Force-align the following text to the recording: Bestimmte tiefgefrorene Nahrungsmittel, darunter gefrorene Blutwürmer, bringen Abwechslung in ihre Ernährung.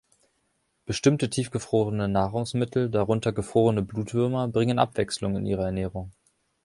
Bestimmte 0.87 1.29
tiefgefrorene 1.29 2.07
Nahrungsmittel, 2.07 2.89
darunter 2.89 3.31
gefrorene 3.33 3.83
Blutwürmer, 3.83 4.47
bringen 4.47 4.79
Abwechslung 4.79 5.35
in 5.35 5.45
ihre 5.45 5.65
Ernährung. 5.65 6.11